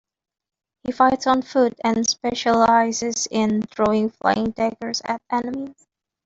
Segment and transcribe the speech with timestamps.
[0.83, 5.75] He fights on foot and specialises in throwing flying daggers at enemies.